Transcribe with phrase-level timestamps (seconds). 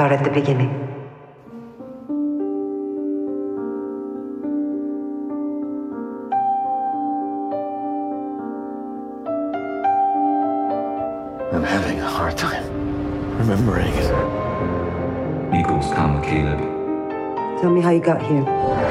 [0.00, 0.70] Start at the beginning.
[11.52, 12.64] I'm having a hard time
[13.36, 13.92] remembering.
[15.52, 16.60] Eagles, comma, Caleb.
[17.60, 18.42] Tell me how you got here.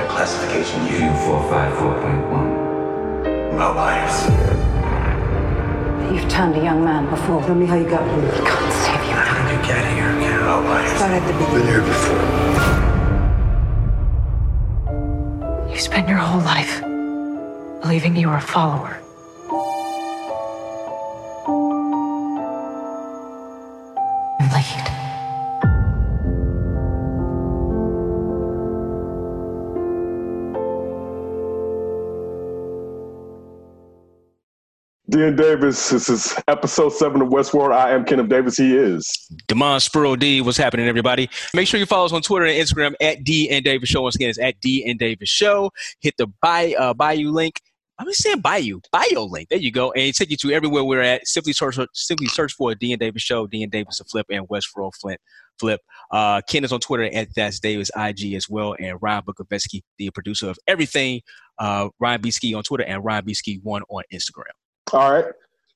[0.09, 1.09] Classification U.
[1.09, 3.57] U454.1.
[3.57, 4.29] Mobiles.
[6.13, 7.41] You've turned a young man before.
[7.41, 8.31] Tell me how you got here.
[8.45, 9.15] Can't save you.
[9.15, 10.08] How did you get here?
[10.59, 10.95] Yeah, mobiles.
[10.97, 12.19] Start at the Been here before.
[15.71, 16.81] You spent your whole life
[17.81, 18.99] believing you were a follower.
[35.19, 37.73] Dean Davis, this is episode seven of Westworld.
[37.73, 38.55] I am Kenneth Davis.
[38.55, 39.05] He is.
[39.49, 41.29] Demond Spurl D, what's happening, everybody?
[41.53, 44.01] Make sure you follow us on Twitter and Instagram at D and Davis Show.
[44.01, 45.71] Once again, it's at D and Davis Show.
[45.99, 47.59] Hit the buy uh, Bayou link.
[47.99, 49.49] I'm just saying Bayou, Bio link.
[49.49, 51.27] There you go, and it take you to everywhere we're at.
[51.27, 54.95] Simply search, simply search for D and Davis Show, D and Davis Flip, and Westworld
[55.01, 55.19] Flint
[55.59, 55.81] Flip.
[56.11, 60.11] Uh, Ken is on Twitter at That's Davis IG as well, and Ryan Bukovetsky, the
[60.11, 61.19] producer of everything.
[61.57, 64.53] Uh, Ryan B Ski on Twitter and Ryan B Ski one on Instagram.
[64.93, 65.25] All right.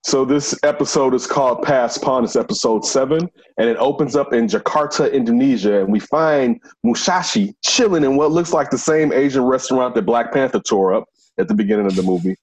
[0.05, 2.23] So this episode is called Passed Pawn.
[2.23, 8.03] It's episode seven, and it opens up in Jakarta, Indonesia, and we find Mushashi chilling
[8.03, 11.05] in what looks like the same Asian restaurant that Black Panther tore up
[11.37, 12.35] at the beginning of the movie.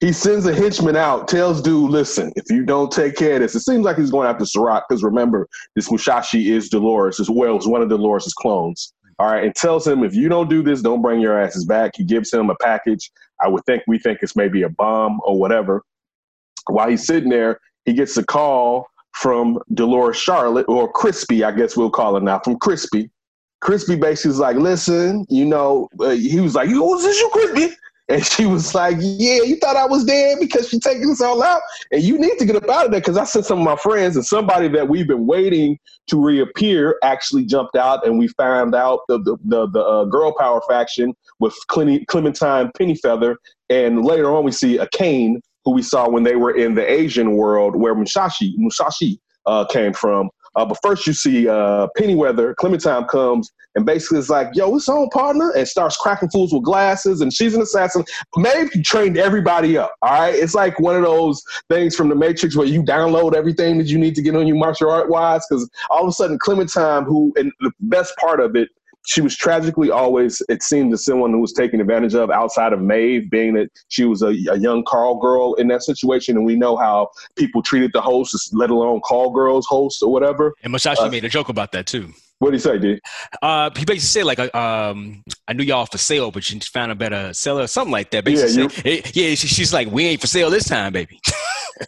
[0.00, 3.54] He sends a henchman out, tells dude, listen, if you don't take care of this,
[3.54, 7.56] it seems like he's going after Serac, because remember, this Mushashi is Dolores as well
[7.56, 8.94] as one of Dolores' clones.
[9.18, 11.92] All right, and tells him if you don't do this, don't bring your asses back.
[11.96, 13.10] He gives him a package.
[13.42, 15.82] I would think we think it's maybe a bomb or whatever.
[16.68, 21.76] While he's sitting there, he gets a call from Dolores Charlotte, or Crispy, I guess
[21.76, 23.10] we'll call her now, from Crispy.
[23.60, 27.74] Crispy basically is like, listen, you know, uh, he was like, is this you, Crispy?
[28.08, 31.42] And she was like, yeah, you thought I was dead because she taking us all
[31.42, 31.62] out?
[31.90, 33.76] And you need to get up out of there because I sent some of my
[33.76, 35.78] friends and somebody that we've been waiting
[36.08, 40.34] to reappear actually jumped out and we found out the, the, the, the uh, girl
[40.38, 43.36] power faction with Clementine Pennyfeather.
[43.70, 47.36] And later on, we see Akane who we saw when they were in the Asian
[47.36, 50.30] world where Musashi, Musashi uh, came from.
[50.56, 54.88] Uh, but first, you see uh, Pennyfeather, Clementine comes and basically is like, yo, what's
[54.88, 55.50] on, partner?
[55.50, 57.20] And starts cracking fools with glasses.
[57.20, 58.04] And she's an assassin.
[58.36, 59.92] Maeve trained everybody up.
[60.02, 60.34] All right.
[60.34, 63.98] It's like one of those things from the Matrix where you download everything that you
[63.98, 65.44] need to get on you martial art wise.
[65.48, 68.68] Because all of a sudden, Clementine, who, and the best part of it,
[69.06, 72.80] she was tragically always, it seemed, to someone who was taken advantage of outside of
[72.80, 76.36] Maeve, being that she was a, a young Carl girl in that situation.
[76.36, 80.54] And we know how people treated the hosts, let alone call girls hosts or whatever.
[80.62, 82.12] And Masashi Uh, made a joke about that too.
[82.38, 83.00] What did he say, D?
[83.42, 86.90] Uh, he basically said like, uh, um, I knew y'all for sale, but you found
[86.90, 88.28] a better seller, or something like that.
[88.28, 89.34] Yeah, Basically, yeah.
[89.34, 91.20] She, she's like, we ain't for sale this time, baby.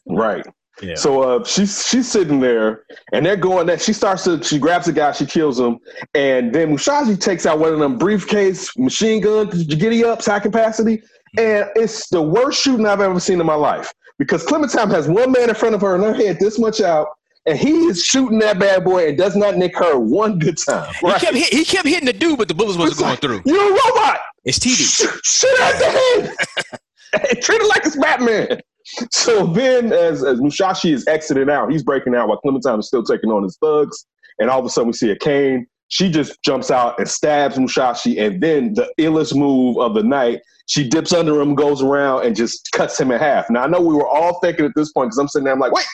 [0.05, 0.45] Right.
[0.83, 0.95] Yeah.
[0.95, 3.67] So uh, she's she's sitting there, and they're going.
[3.67, 5.79] That she starts to she grabs the guy, she kills him,
[6.15, 11.03] and then Mushashi takes out one of them briefcase machine gun giddy ups, high capacity,
[11.39, 15.33] and it's the worst shooting I've ever seen in my life because Clementine has one
[15.33, 17.09] man in front of her and her head this much out,
[17.47, 20.93] and he is shooting that bad boy and does not nick her one good time.
[21.01, 23.21] He kept hit, he kept hitting the dude, but the bullets wasn't It's going like,
[23.21, 23.43] through.
[23.47, 24.19] You're a robot.
[24.45, 24.77] It's TV.
[24.77, 26.37] Shoot, shoot at the head.
[27.43, 28.61] Treat it like it's Batman.
[29.11, 33.03] So then, as, as Mushashi is exiting out, he's breaking out while Clementine is still
[33.03, 34.07] taking on his thugs.
[34.39, 35.65] And all of a sudden, we see Akane.
[35.89, 38.21] She just jumps out and stabs Mushashi.
[38.25, 42.37] And then, the illest move of the night, she dips under him, goes around, and
[42.37, 43.49] just cuts him in half.
[43.51, 45.61] Now, I know we were all thinking at this point, because I'm sitting there, I'm
[45.61, 45.87] like, wait,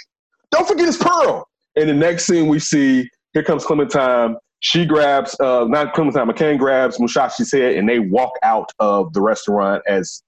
[0.50, 1.46] don't forget his pearl.
[1.76, 4.36] And the next scene we see, here comes Clementine.
[4.60, 9.20] She grabs, uh, not Clementine, McCain grabs Mushashi's head, and they walk out of the
[9.20, 10.22] restaurant as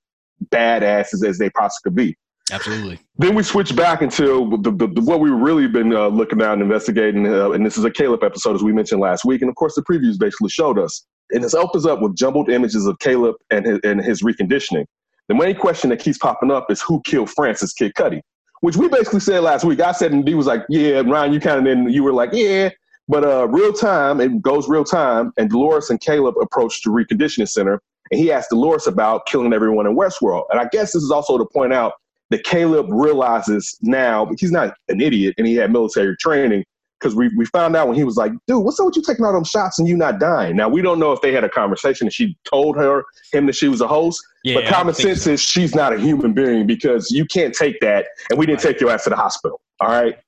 [0.47, 2.17] badasses as they possibly could be.
[2.53, 3.00] Absolutely.
[3.16, 6.53] Then we switch back into the, the, the, what we've really been uh, looking at
[6.53, 7.27] and investigating.
[7.27, 9.41] Uh, and this is a Caleb episode, as we mentioned last week.
[9.41, 11.07] And of course, the previews basically showed us.
[11.30, 14.84] And this opens up with jumbled images of Caleb and his, and his reconditioning.
[15.28, 18.21] The main question that keeps popping up is who killed Francis Kid Cudi,
[18.60, 19.80] which we basically said last week.
[19.80, 22.30] I said, and D was like, yeah, Ryan, you kind of then you were like,
[22.34, 22.69] yeah.
[23.09, 25.33] But uh, real time, it goes real time.
[25.39, 27.80] And Dolores and Caleb approached the reconditioning center.
[28.10, 30.45] And he asked Dolores about killing everyone in Westworld.
[30.51, 31.95] And I guess this is also to point out
[32.34, 36.65] that Caleb realizes now, but he's not an idiot and he had military training
[36.98, 39.25] because we, we found out when he was like, dude, what's up with you taking
[39.25, 40.57] all them shots and you not dying?
[40.57, 43.54] Now, we don't know if they had a conversation and she told her him that
[43.54, 45.31] she was a host, Yeah, but common sense so.
[45.31, 48.81] is she's not a human being because you can't take that and we didn't take
[48.81, 49.60] your ass to the hospital.
[49.81, 50.19] All right.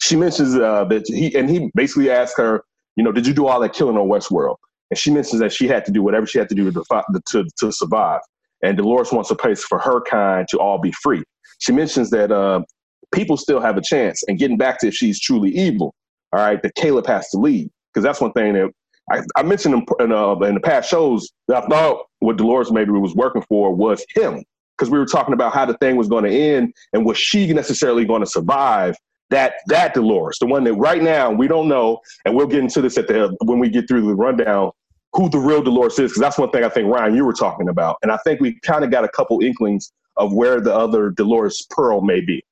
[0.00, 2.64] She mentions uh, that he, and he basically asked her,
[2.96, 4.56] you know, did you do all that killing on Westworld?
[4.90, 7.44] And she mentions that she had to do whatever she had to do to, to,
[7.58, 8.20] to survive.
[8.62, 11.22] And Dolores wants a place for her kind to all be free.
[11.60, 12.62] She mentions that uh,
[13.12, 14.22] people still have a chance.
[14.26, 15.94] And getting back to if she's truly evil,
[16.32, 17.68] all right, that Caleb has to leave.
[17.92, 18.70] Because that's one thing that
[19.10, 22.70] I, I mentioned in, in, uh, in the past shows that I thought what Dolores
[22.70, 24.42] maybe was working for was him.
[24.76, 27.52] Because we were talking about how the thing was going to end and was she
[27.52, 28.96] necessarily going to survive
[29.30, 32.82] that that Dolores, the one that right now we don't know, and we'll get into
[32.82, 34.70] this at the when we get through the rundown,
[35.12, 37.68] who the real Dolores is, because that's one thing I think Ryan you were talking
[37.68, 41.10] about, and I think we kind of got a couple inklings of where the other
[41.10, 42.44] Dolores Pearl may be.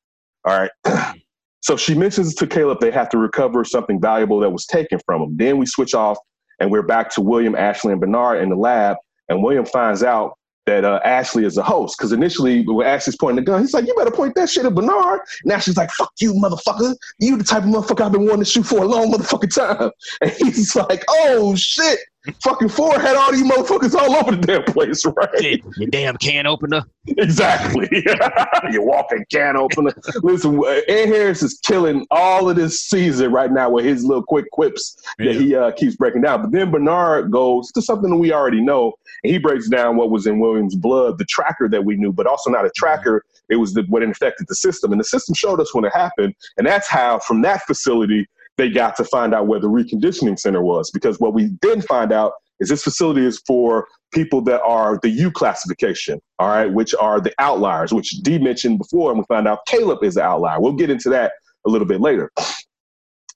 [0.44, 1.14] All right.
[1.60, 5.20] so she mentions to Caleb they have to recover something valuable that was taken from
[5.20, 5.36] them.
[5.36, 6.18] Then we switch off
[6.60, 8.96] and we're back to William, Ashley, and Bernard in the lab,
[9.28, 10.32] and William finds out
[10.66, 11.96] that uh, Ashley is a host.
[11.96, 14.74] Because initially, when Ashley's pointing the gun, he's like, "You better point that shit at
[14.74, 16.94] Bernard." And Ashley's like, "Fuck you, motherfucker!
[17.20, 19.90] You the type of motherfucker I've been wanting to shoot for a long motherfucking time."
[20.20, 22.00] And he's like, "Oh shit!"
[22.42, 25.62] Fucking Ford had all these motherfuckers all over the damn place, right?
[25.76, 26.84] Your damn can opener.
[27.06, 27.88] Exactly.
[28.70, 29.92] you walking can opener.
[30.22, 34.50] Listen, Ed Harris is killing all of this season right now with his little quick
[34.50, 36.42] quips that he uh, keeps breaking down.
[36.42, 38.92] But then Bernard goes to something that we already know,
[39.24, 42.26] and he breaks down what was in William's blood, the tracker that we knew, but
[42.26, 43.24] also not a tracker.
[43.48, 46.34] It was the, what infected the system, and the system showed us when it happened,
[46.58, 48.28] and that's how from that facility
[48.58, 50.90] they got to find out where the reconditioning center was.
[50.90, 55.08] Because what we did find out is this facility is for people that are the
[55.08, 59.46] U classification, all right, which are the outliers, which Dee mentioned before, and we found
[59.48, 60.60] out Caleb is the outlier.
[60.60, 61.32] We'll get into that
[61.66, 62.30] a little bit later.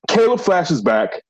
[0.08, 1.22] Caleb flashes back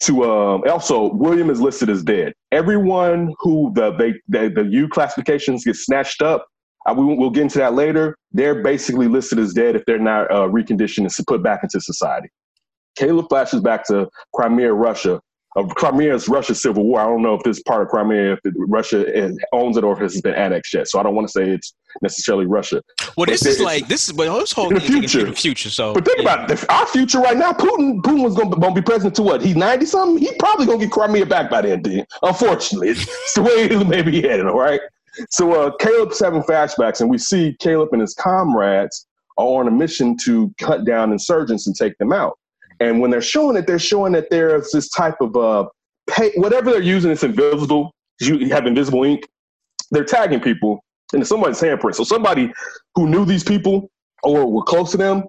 [0.00, 2.32] to um, also William is listed as dead.
[2.52, 6.46] Everyone who the they, the U classifications get snatched up.
[6.86, 8.16] Uh, we, we'll get into that later.
[8.32, 12.28] They're basically listed as dead if they're not uh, reconditioned and put back into society.
[12.98, 15.20] Caleb flashes back to Crimea, Russia.
[15.56, 17.00] Of Crimea's Russia civil war.
[17.00, 20.20] I don't know if this part of Crimea, if Russia owns it or if it's
[20.20, 20.86] been annexed yet.
[20.86, 22.82] So I don't want to say it's necessarily Russia.
[23.16, 25.24] Well, this is like this is but this whole the future.
[25.24, 25.70] the future.
[25.70, 26.34] So, but think yeah.
[26.34, 26.70] about it.
[26.70, 27.52] our future right now.
[27.52, 29.42] Putin, Putin was going to be president to what?
[29.42, 30.22] He's ninety something.
[30.22, 31.82] He probably going to get Crimea back by then.
[31.82, 32.06] Dude.
[32.22, 34.46] Unfortunately, it's the way it may be headed.
[34.46, 34.82] All right.
[35.30, 39.06] So uh, Caleb's having flashbacks, and we see Caleb and his comrades
[39.38, 42.38] are on a mission to cut down insurgents and take them out.
[42.80, 45.66] And when they're showing it, they're showing that there's this type of uh,
[46.08, 47.92] pay, whatever they're using, it's invisible.
[48.20, 49.28] You have invisible ink.
[49.90, 51.94] They're tagging people into somebody's handprint.
[51.94, 52.52] So somebody
[52.94, 53.90] who knew these people
[54.22, 55.24] or were close to them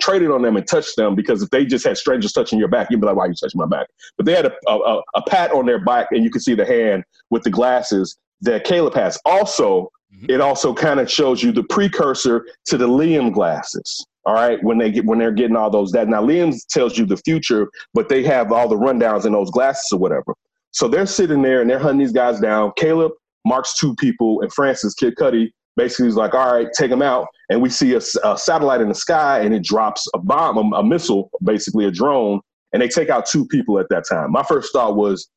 [0.00, 2.88] traded on them and touched them because if they just had strangers touching your back,
[2.90, 3.88] you'd be like, why are you touching my back?
[4.16, 6.64] But they had a, a, a pat on their back and you could see the
[6.64, 9.18] hand with the glasses that Caleb has.
[9.24, 10.30] Also, mm-hmm.
[10.30, 14.06] it also kind of shows you the precursor to the Liam glasses.
[14.26, 17.06] All right, when they get when they're getting all those that now Liam tells you
[17.06, 20.34] the future, but they have all the rundowns in those glasses or whatever.
[20.72, 22.72] So they're sitting there and they're hunting these guys down.
[22.76, 23.12] Caleb
[23.46, 27.28] marks two people, and Francis Kid Cudi basically is like, "All right, take them out."
[27.48, 30.76] And we see a, a satellite in the sky, and it drops a bomb, a,
[30.76, 32.40] a missile, basically a drone,
[32.72, 34.30] and they take out two people at that time.
[34.32, 35.30] My first thought was,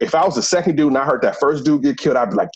[0.00, 2.30] if I was the second dude and I heard that first dude get killed, I'd
[2.30, 2.50] be like,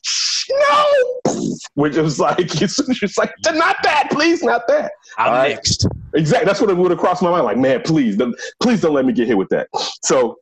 [0.50, 4.93] no, which was like, it's like, not that, please, not that.
[5.19, 5.49] I'm right?
[5.50, 5.87] next.
[6.15, 6.47] Exactly.
[6.47, 7.44] That's what it would have crossed my mind.
[7.44, 9.69] Like, man, please, don't, please don't let me get hit with that.
[10.03, 10.37] So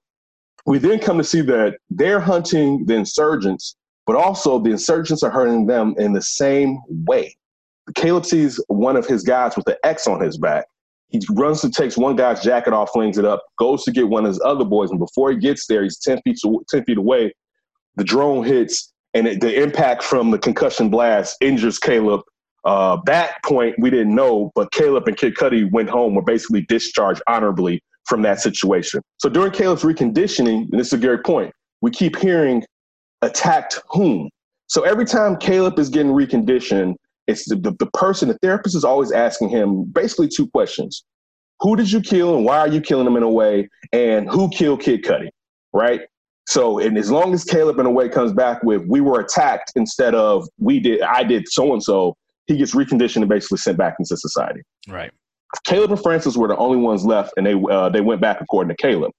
[0.66, 3.76] we then come to see that they're hunting the insurgents,
[4.06, 7.36] but also the insurgents are hurting them in the same way.
[7.94, 10.66] Caleb sees one of his guys with the X on his back
[11.10, 14.24] he runs to takes one guy's jacket off, flings it up, goes to get one
[14.24, 16.38] of his other boys, and before he gets there, he's ten feet
[16.68, 17.34] ten feet away.
[17.96, 22.22] The drone hits, and it, the impact from the concussion blast injures Caleb.
[22.64, 26.62] Uh, that point we didn't know, but Caleb and Kid Cudi went home, were basically
[26.62, 29.00] discharged honorably from that situation.
[29.18, 32.62] So during Caleb's reconditioning, and this is a great point, we keep hearing
[33.22, 34.28] attacked whom.
[34.66, 36.94] So every time Caleb is getting reconditioned,
[37.26, 41.04] it's the, the, the person, the therapist is always asking him basically two questions.
[41.60, 43.68] Who did you kill and why are you killing them in a way?
[43.92, 45.28] And who killed Kid Cudi?
[45.72, 46.02] Right?
[46.46, 49.72] So, and as long as Caleb in a way comes back with we were attacked
[49.76, 52.16] instead of we did, I did so and so,
[52.46, 54.62] he gets reconditioned and basically sent back into society.
[54.88, 55.12] Right.
[55.64, 58.74] Caleb and Francis were the only ones left, and they uh, they went back according
[58.74, 59.12] to Caleb.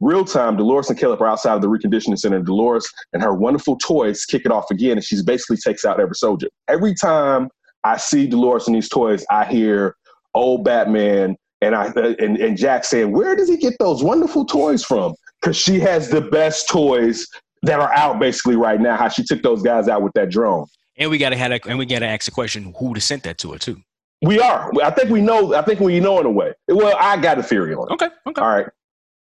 [0.00, 2.40] Real time, Dolores and Caleb are outside of the reconditioning center.
[2.40, 6.14] Dolores and her wonderful toys kick it off again, and she basically takes out every
[6.14, 6.48] soldier.
[6.68, 7.48] Every time
[7.84, 9.96] I see Dolores and these toys, I hear
[10.34, 14.84] old Batman and I and, and Jack saying, "Where does he get those wonderful toys
[14.84, 15.14] from?"
[15.48, 17.26] Because she has the best toys
[17.62, 18.96] that are out basically right now.
[18.98, 20.66] How she took those guys out with that drone.
[20.98, 23.38] And we gotta have a, and we gotta ask the question: Who to sent that
[23.38, 23.80] to her too?
[24.20, 24.70] We are.
[24.82, 25.54] I think we know.
[25.54, 26.52] I think we know in a way.
[26.68, 27.94] Well, I got a theory on it.
[27.94, 28.08] Okay.
[28.26, 28.42] Okay.
[28.42, 28.66] All right.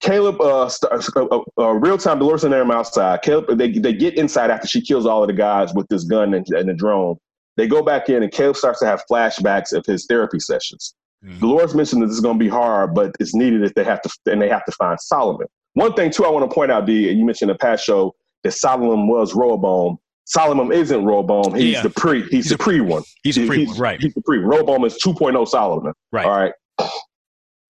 [0.02, 3.22] Caleb, uh, starts, uh, uh, uh, real time, Dolores and them outside.
[3.22, 6.34] Caleb, they, they get inside after she kills all of the guys with this gun
[6.34, 7.16] and, and the drone.
[7.56, 10.94] They go back in, and Caleb starts to have flashbacks of his therapy sessions.
[11.26, 11.40] Mhm.
[11.40, 14.02] Dolores mentioned that this is going to be hard, but it's needed if they have
[14.02, 15.48] to, and they have to find Solomon.
[15.78, 17.86] One thing too, I want to point out, D, and you mentioned in the past
[17.86, 20.00] show that Solomon was Rehoboam.
[20.26, 21.54] Solomon isn't Rehoboam.
[21.54, 21.82] He's Yeah.
[21.84, 22.22] the pre.
[22.24, 23.04] He's, He's the pre one.
[23.22, 24.02] He's the He- pre one, right?
[24.02, 24.40] He's the pre.
[24.40, 25.94] Rehoboam is 2.0 Solomon.
[26.12, 26.26] Right.
[26.26, 26.54] All right.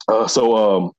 [0.08, 0.92] Uh, so, um,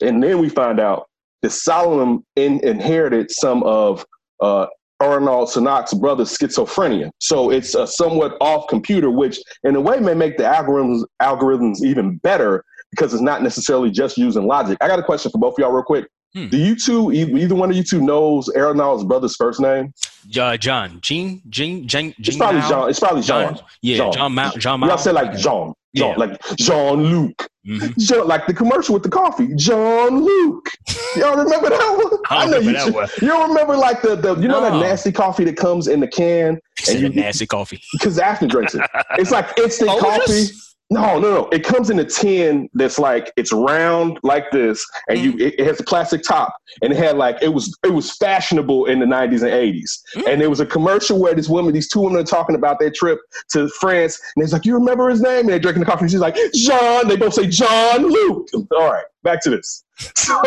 [0.00, 1.06] and then we find out
[1.42, 4.04] that Solomon in, inherited some of
[4.42, 4.66] uh,
[4.98, 7.10] Arnold Sanak's brother's schizophrenia.
[7.20, 11.84] So it's a somewhat off computer, which in a way may make the algorithms algorithms
[11.84, 14.76] even better because it's not necessarily just using logic.
[14.80, 16.08] I got a question for both of y'all, real quick.
[16.34, 16.48] Hmm.
[16.48, 19.94] Do you two, either one of you two, knows Aaron Arnold's brother's first name?
[20.38, 22.60] Uh, John, Gene, Gene, Gene, It's probably?
[22.62, 22.90] John.
[22.90, 23.54] It's probably John.
[23.56, 24.12] John, yeah, Jean.
[24.12, 25.00] John Mount, John Y'all Mount.
[25.00, 26.14] say like Jean, Jean, Yeah.
[26.16, 27.48] like Jean Luc.
[27.66, 27.96] Mhm.
[27.98, 30.68] John, like the commercial with the coffee, John Luke.
[31.16, 32.20] Y'all remember that one?
[32.30, 32.92] I don't know remember you.
[32.92, 33.08] that one.
[33.22, 36.58] You remember like the, the you know that nasty coffee that comes in the can
[36.78, 37.80] It's and you nasty coffee.
[37.92, 38.82] because Afton drinks it.
[39.18, 40.00] It's like instant Folgers?
[40.00, 40.44] coffee.
[40.90, 41.48] No, no, no.
[41.50, 45.66] It comes in a tin that's like it's round like this, and you it, it
[45.66, 49.06] has a plastic top, and it had like it was it was fashionable in the
[49.06, 50.02] nineties and eighties.
[50.16, 50.32] Mm.
[50.32, 52.90] And there was a commercial where this woman, these two women are talking about their
[52.90, 53.18] trip
[53.50, 55.40] to France, and it's like, You remember his name?
[55.40, 57.06] And they're drinking the coffee, and she's like, John.
[57.06, 58.48] They both say John Luke.
[58.72, 59.84] All right, back to this.
[60.14, 60.40] So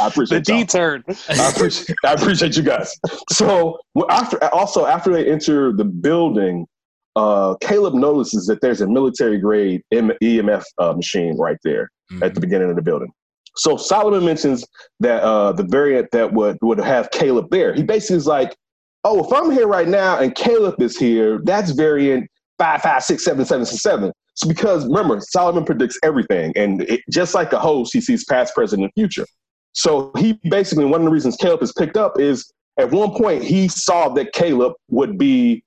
[0.00, 0.58] I The appreciate y'all.
[0.58, 1.04] D turn.
[1.28, 2.98] I appreciate, I appreciate you guys.
[3.30, 3.78] So
[4.10, 6.66] after also after they enter the building,
[7.16, 11.90] uh, Caleb notices that there's a military grade M- EMF uh, machine right there
[12.22, 13.10] at the beginning of the building.
[13.56, 14.64] So Solomon mentions
[15.00, 17.74] that uh, the variant that would would have Caleb there.
[17.74, 18.56] He basically is like,
[19.04, 22.28] "Oh, if I'm here right now and Caleb is here, that's variant
[22.58, 24.12] five five six seven seven seven.
[24.34, 28.54] So because remember, Solomon predicts everything, and it, just like a host, he sees past,
[28.54, 29.26] present, and future.
[29.72, 33.42] So he basically one of the reasons Caleb is picked up is at one point
[33.42, 35.62] he saw that Caleb would be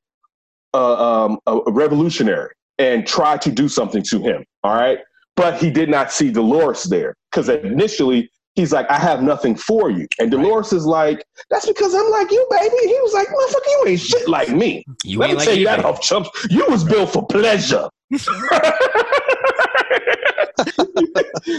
[0.76, 4.44] uh, um, a, a revolutionary and try to do something to him.
[4.64, 5.00] All right,
[5.36, 9.90] but he did not see Dolores there because initially he's like, "I have nothing for
[9.90, 13.68] you," and Dolores is like, "That's because I'm like you, baby." He was like, "Motherfucker,
[13.68, 15.88] you ain't shit like me." You Let ain't me like tell you that baby.
[15.88, 16.30] off chumps.
[16.50, 17.88] You was built for pleasure.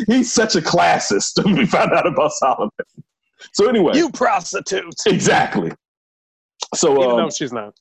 [0.09, 1.43] He's such a classist.
[1.57, 2.71] we found out about Solomon.
[3.53, 5.07] So anyway, You prostitutes.
[5.07, 5.71] exactly.
[6.75, 7.75] So Even um, though she's not.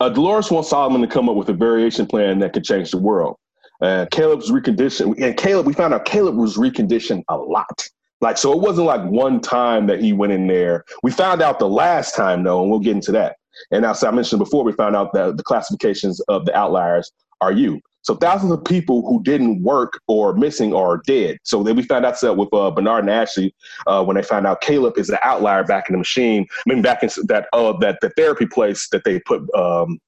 [0.00, 2.98] Uh, Dolores wants Solomon to come up with a variation plan that could change the
[2.98, 3.36] world.
[3.80, 7.88] Uh, Caleb's reconditioned, and Caleb, we found out Caleb was reconditioned a lot.
[8.20, 10.84] Like, so it wasn't like one time that he went in there.
[11.02, 13.36] We found out the last time, though, and we'll get into that.
[13.70, 17.52] And as I mentioned before, we found out that the classifications of the outliers are
[17.52, 17.80] you.
[18.06, 21.38] So thousands of people who didn't work or missing are dead.
[21.42, 23.52] So then we found out that with uh, Bernard and Ashley
[23.88, 26.46] uh, when they found out Caleb is the outlier back in the machine.
[26.52, 29.98] I mean, back in that uh, that the therapy place that they put um,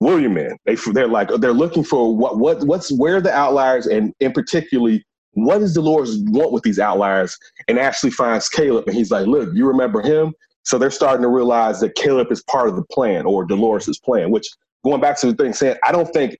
[0.00, 0.56] William in.
[0.64, 5.04] They they're like they're looking for what what what's where the outliers and in particularly
[5.32, 7.36] what does Dolores want with these outliers?
[7.68, 10.32] And Ashley finds Caleb and he's like, look, you remember him?
[10.62, 14.30] So they're starting to realize that Caleb is part of the plan or Dolores' plan.
[14.30, 14.48] Which
[14.82, 16.38] going back to the thing saying, I don't think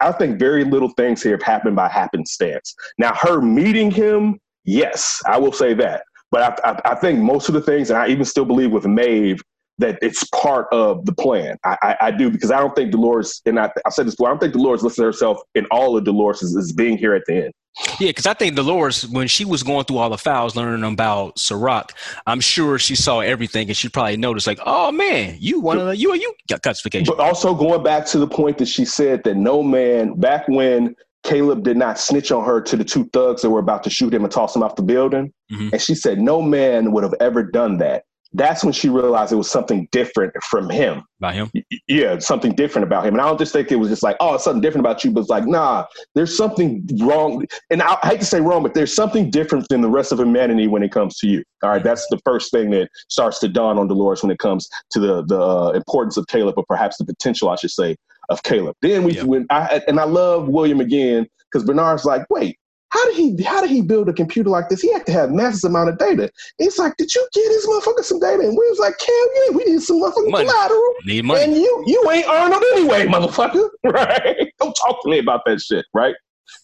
[0.00, 2.74] I think very little things here have happened by happenstance.
[2.98, 6.02] Now, her meeting him, yes, I will say that.
[6.30, 8.86] But I, I, I think most of the things, and I even still believe with
[8.86, 9.40] Maeve,
[9.78, 11.56] that it's part of the plan.
[11.64, 14.28] I, I, I do because I don't think Dolores, and I, I said this before,
[14.28, 17.14] I don't think Dolores looks at herself in all of Dolores as, as being here
[17.14, 17.52] at the end.
[18.00, 21.38] Yeah, because I think Dolores, when she was going through all the files, learning about
[21.38, 21.92] Serac,
[22.26, 25.86] I'm sure she saw everything, and she probably noticed, like, oh man, you one of
[25.86, 27.06] the you you got classification.
[27.16, 30.96] But also going back to the point that she said that no man, back when
[31.24, 34.14] Caleb did not snitch on her to the two thugs that were about to shoot
[34.14, 35.72] him and toss him off the building, Mhm.
[35.72, 38.04] and she said no man would have ever done that.
[38.34, 41.02] That's when she realized it was something different from him.
[41.18, 41.50] About him,
[41.88, 43.14] yeah, something different about him.
[43.14, 45.10] And I don't just think it was just like, oh, it's something different about you,
[45.10, 47.46] but it's like, nah, there's something wrong.
[47.70, 50.20] And I, I hate to say wrong, but there's something different than the rest of
[50.20, 51.42] humanity when it comes to you.
[51.62, 54.68] All right, that's the first thing that starts to dawn on Dolores when it comes
[54.90, 57.96] to the the uh, importance of Caleb, or perhaps the potential, I should say,
[58.28, 58.76] of Caleb.
[58.82, 62.57] Then we, when I and I love William again because Bernard's like, wait.
[62.90, 63.42] How did he?
[63.42, 64.80] How did he build a computer like this?
[64.80, 66.30] He had to have massive amount of data.
[66.58, 68.40] It's like, did you get this motherfucker some data?
[68.42, 70.46] And we was like, hell yeah, we need some motherfucking Money.
[70.48, 70.94] collateral.
[71.04, 71.44] need money.
[71.44, 73.68] And you you ain't Arnold anyway, motherfucker.
[73.84, 74.52] Right?
[74.58, 76.14] Don't talk to me about that shit, right?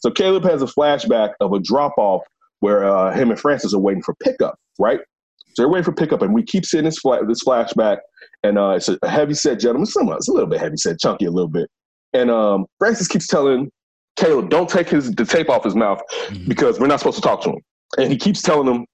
[0.00, 2.23] So Caleb has a flashback of a drop off
[2.61, 5.00] where uh, him and Francis are waiting for pickup, right?
[5.54, 7.99] So they're waiting for pickup, and we keep seeing this fla- this flashback,
[8.43, 9.87] and uh, it's a heavy set gentleman.
[9.87, 11.71] Some it's a little bit heavy set, chunky a little bit.
[12.14, 13.71] And um, Francis keeps telling
[14.16, 16.49] Caleb, don't take his the tape off his mouth Mhm.
[16.49, 17.59] because we're not supposed to talk to him.
[17.99, 18.85] And he keeps telling them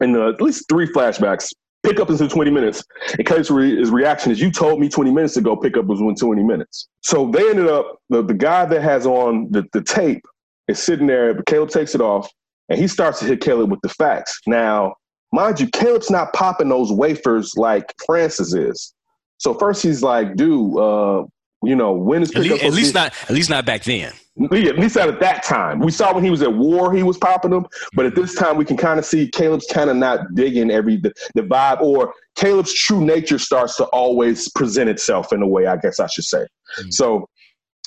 [0.00, 1.52] in the, at least three flashbacks,
[1.82, 2.82] pick up into 20 minutes.
[3.16, 6.00] And Caleb's re- his reaction is, you told me 20 minutes ago, pick up was
[6.00, 6.88] within 20 minutes.
[7.02, 10.22] So they ended up, the, the guy that has on the, the tape
[10.68, 12.28] is sitting there, but Caleb takes it off
[12.68, 14.38] and he starts to hit Caleb with the facts.
[14.46, 14.94] Now,
[15.32, 18.92] mind you, Caleb's not popping those wafers like Francis is.
[19.38, 21.24] So first he's like, dude, uh,
[21.66, 24.12] you know, when is At, least, at least not at least not back then.
[24.36, 25.80] yeah, at least not at that time.
[25.80, 27.66] We saw when he was at war, he was popping them.
[27.94, 30.96] But at this time, we can kind of see Caleb's kind of not digging every
[30.96, 35.66] the, the vibe, or Caleb's true nature starts to always present itself in a way.
[35.66, 36.46] I guess I should say.
[36.80, 36.92] Mhm.
[36.92, 37.28] So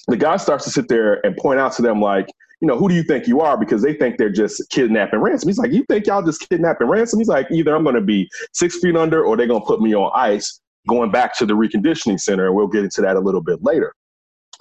[0.07, 2.27] the guy starts to sit there and point out to them like.
[2.61, 3.57] You know, who do you think you are?
[3.57, 5.47] Because they think they're just kidnapping ransom.
[5.47, 7.17] He's like, you think y'all just kidnapping ransom?
[7.17, 9.79] He's like, either I'm going to be six feet under or they're going to put
[9.79, 10.59] me on ice
[10.89, 12.47] going back to the reconditioning center.
[12.47, 13.93] And we'll get into that a little bit later.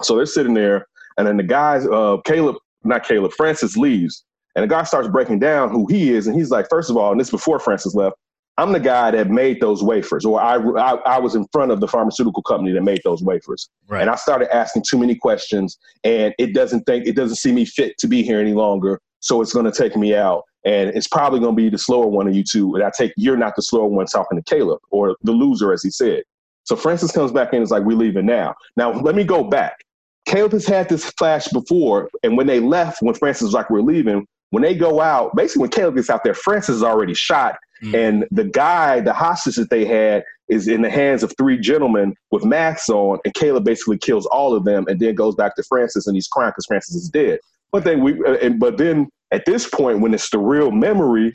[0.01, 0.85] So they're sitting there
[1.17, 2.55] and then the guys, uh, Caleb,
[2.85, 4.23] not Caleb, Francis leaves.
[4.55, 6.27] And the guy starts breaking down who he is.
[6.27, 8.15] And he's like, first of all, and this is before Francis left,
[8.57, 11.79] I'm the guy that made those wafers, or I, I, I was in front of
[11.79, 13.69] the pharmaceutical company that made those wafers.
[13.87, 14.01] Right.
[14.01, 17.63] And I started asking too many questions, and it doesn't think it doesn't see me
[17.63, 18.99] fit to be here any longer.
[19.21, 22.07] So it's going to take me out, and it's probably going to be the slower
[22.07, 22.75] one of you two.
[22.75, 25.83] And I take you're not the slower one talking to Caleb, or the loser, as
[25.83, 26.23] he said.
[26.63, 29.43] So Francis comes back in and is like, "We're leaving now." Now let me go
[29.43, 29.83] back.
[30.25, 33.81] Caleb has had this flash before, and when they left, when Francis was like, "We're
[33.81, 37.55] leaving," when they go out, basically when Caleb gets out there, Francis is already shot,
[37.83, 37.95] Mhm.
[37.95, 42.13] and the guy, the hostage that they had, is in the hands of three gentlemen
[42.31, 45.63] with masks on, and Caleb basically kills all of them, and then goes back to
[45.63, 47.39] Francis, and he's crying because Francis is dead.
[47.71, 51.33] But then we, and but then at this point, when it's the real memory,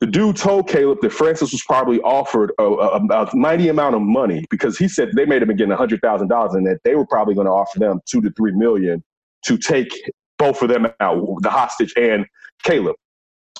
[0.00, 4.00] the dude told Caleb that Francis was probably offered a, a, a mighty amount of
[4.02, 7.06] money because he said they made him again hundred thousand dollars, and that they were
[7.06, 9.02] probably going to offer them two to three million
[9.44, 9.88] to take
[10.38, 12.24] both of them out, the hostage and
[12.62, 12.96] Caleb.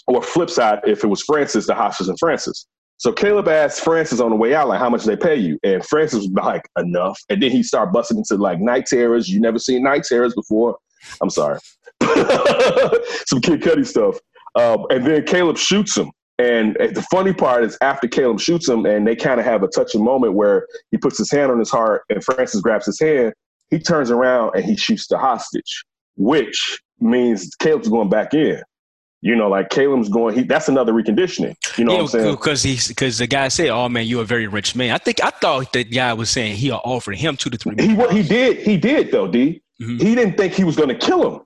[0.06, 2.66] Or flip side, if it was Francis, the hostage and Francis.
[2.96, 5.58] So Caleb asked Francis on the way out, like, how much they pay you?
[5.62, 7.18] And Francis was like, enough.
[7.28, 9.28] And then he started busting into like night terrors.
[9.28, 10.76] You never seen night terrors before.
[11.22, 11.58] I'm sorry.
[13.26, 14.18] Some Kid Cudi stuff.
[14.54, 16.10] Um, and then Caleb shoots him.
[16.38, 19.68] And the funny part is after Caleb shoots him and they kind of have a
[19.68, 23.34] touching moment where he puts his hand on his heart and Francis grabs his hand,
[23.68, 25.84] he turns around and he shoots the hostage,
[26.16, 28.62] which means Caleb's going back in.
[29.22, 31.54] You know, like Caleb's going, he, that's another reconditioning.
[31.76, 32.30] You know what I'm saying?
[32.36, 35.22] because he's because the guy said, "Oh man, you're a very rich man." I think
[35.22, 37.74] I thought the guy was saying he offered him two to three.
[37.78, 39.60] He what he did, he did though, D.
[39.82, 40.00] Mhm.
[40.00, 41.42] He didn't think he was gonna kill him.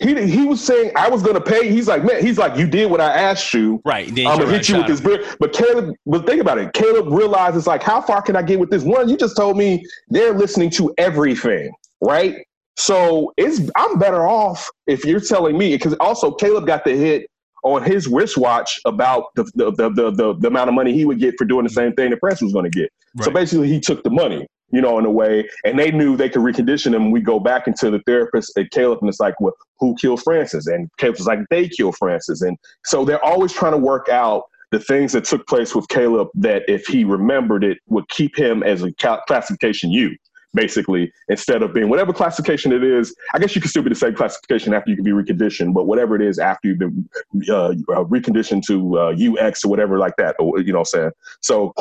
[0.00, 1.70] He he was saying I was gonna pay.
[1.70, 3.80] He's like, man, he's like, you did what I asked you.
[3.84, 4.08] Right.
[4.08, 5.22] I'm gonna hit you with this brick.
[5.38, 6.72] But Caleb, but think about it.
[6.72, 8.82] Caleb realizes like, how far can I get with this?
[8.82, 12.44] One, you just told me they're listening to everything, right?
[12.76, 17.30] So it's I'm better off if you're telling me because also Caleb got the hit
[17.62, 21.20] on his wristwatch about the the, the the the the amount of money he would
[21.20, 22.90] get for doing the same thing the press was going to get.
[23.22, 26.28] So basically, he took the money, you know, in a way, and they knew they
[26.28, 27.10] could recondition him.
[27.10, 30.66] We go back into the therapist at Caleb, and it's like, well, who killed Francis?
[30.66, 34.44] And Caleb was like, they killed Francis, and so they're always trying to work out
[34.72, 38.62] the things that took place with Caleb that, if he remembered it, would keep him
[38.64, 38.92] as a
[39.28, 40.16] classification U.
[40.54, 43.96] Basically, instead of being whatever classification it is, I guess you could still be the
[43.96, 47.08] same classification after you can be reconditioned, but whatever it is after you've been
[47.50, 51.10] uh, reconditioned to uh, UX or whatever like that, or, you know what I'm saying?
[51.40, 51.74] So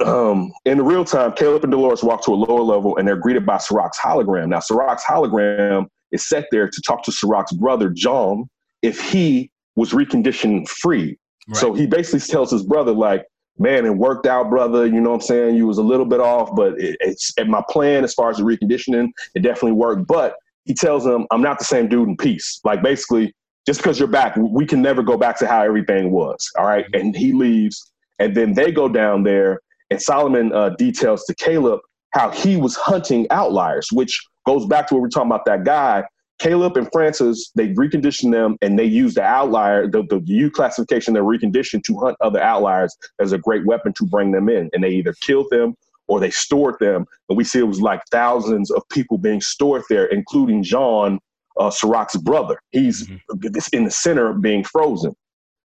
[0.00, 3.16] um, in the real time, Caleb and Dolores walk to a lower level and they're
[3.16, 4.48] greeted by Serac's hologram.
[4.48, 8.48] Now, Serac's hologram is set there to talk to Serac's brother, John,
[8.80, 11.18] if he was reconditioned free.
[11.48, 11.56] Right.
[11.56, 13.24] So he basically tells his brother, like,
[13.58, 14.86] man, it worked out, brother.
[14.86, 15.56] You know what I'm saying?
[15.56, 18.38] You was a little bit off, but it, it's and my plan as far as
[18.38, 20.06] the reconditioning, it definitely worked.
[20.06, 22.60] But he tells him, I'm not the same dude in peace.
[22.64, 23.34] Like basically,
[23.66, 26.48] just because you're back, we can never go back to how everything was.
[26.58, 26.86] All right.
[26.92, 27.92] And he leaves.
[28.18, 29.60] And then they go down there
[29.92, 31.80] and Solomon uh, details to Caleb
[32.12, 36.04] how he was hunting outliers, which goes back to what we're talking about that guy.
[36.38, 41.14] Caleb and Francis, they reconditioned them and they used the outlier, the, the U classification,
[41.14, 44.68] they're reconditioned to hunt other outliers as a great weapon to bring them in.
[44.72, 45.76] And they either killed them
[46.08, 47.06] or they stored them.
[47.28, 51.20] And we see it was like thousands of people being stored there, including John,
[51.58, 52.58] uh, Serac's brother.
[52.70, 55.14] He's this in the center being frozen.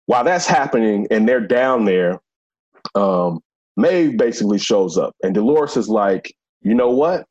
[0.07, 2.19] While that's happening and they're down there,
[2.95, 3.39] um,
[3.77, 7.25] Maeve basically shows up, and Dolores is like, you know what?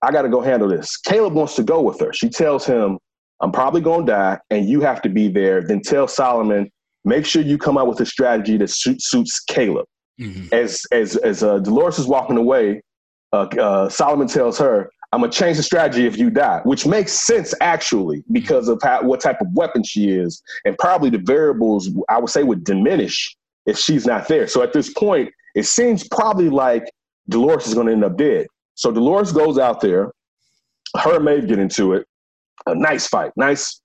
[0.00, 0.96] I got to go handle this.
[0.96, 2.12] Caleb wants to go with her.
[2.12, 2.98] She tells him,
[3.40, 5.62] I'm probably going to die, and you have to be there.
[5.62, 6.70] Then tell Solomon,
[7.04, 9.86] make sure you come out with a strategy that suit, suits Caleb.
[10.20, 10.52] Mhm.
[10.52, 12.82] As as as uh, Dolores is walking away,
[13.32, 17.12] uh, uh, Solomon tells her, I'm gonna change the strategy if you die, which makes
[17.12, 21.90] sense actually because of how, what type of weapon she is, and probably the variables
[22.08, 23.34] I would say would diminish
[23.66, 24.46] if she's not there.
[24.46, 26.84] So at this point, it seems probably like
[27.28, 28.46] Dolores is gonna end up dead.
[28.74, 30.12] So Dolores goes out there,
[30.98, 32.06] her and Maeve get into it,
[32.66, 33.80] a nice fight, nice.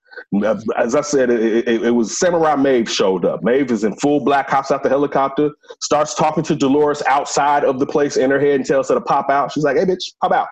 [0.75, 3.43] As I said, it, it, it was Samurai Maeve showed up.
[3.43, 7.77] Maeve is in full black, hops out the helicopter, starts talking to Dolores outside of
[7.79, 9.51] the place in her head and tells her to pop out.
[9.51, 10.47] She's like, "Hey, bitch, pop out."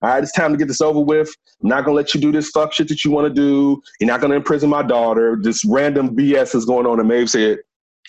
[0.00, 1.30] All right, it's time to get this over with.
[1.62, 3.82] I'm not gonna let you do this fuck shit that you want to do.
[4.00, 5.38] You're not gonna imprison my daughter.
[5.42, 7.58] This random BS is going on in Maeve's head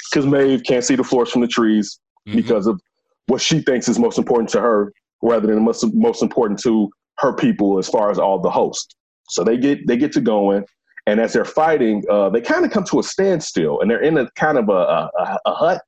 [0.09, 2.35] because Maeve can't see the forest from the trees Mhm.
[2.35, 2.79] because of
[3.27, 7.33] what she thinks is most important to her, rather than most most important to her
[7.33, 8.95] people as far as all the hosts.
[9.29, 10.65] So they get they get to going,
[11.07, 14.17] and as they're fighting, uh, they kind of come to a standstill, and they're in
[14.17, 15.81] a kind of a, a, a- a hut,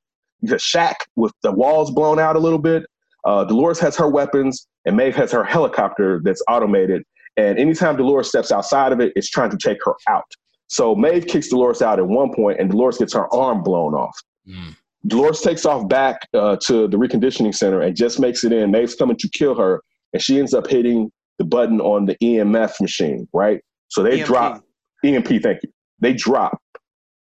[0.49, 2.85] a shack with the walls blown out a little bit.
[3.25, 7.03] Uh, Dolores has her weapons, and Maeve has her helicopter that's automated.
[7.37, 10.25] And anytime Dolores steps outside of it, it's trying to take her out.
[10.73, 14.17] So Maeve kicks Dolores out at one point, and Dolores gets her arm blown off.
[14.47, 14.75] Mm.
[15.05, 18.71] Dolores takes off back uh, to the reconditioning center and just makes it in.
[18.71, 19.81] Maeve's coming to kill her,
[20.13, 23.61] and she ends up hitting the button on the EMF machine, right?
[23.89, 24.25] So they EMP.
[24.27, 24.63] drop
[25.05, 25.27] EMP.
[25.43, 25.69] Thank you.
[25.99, 26.57] They drop,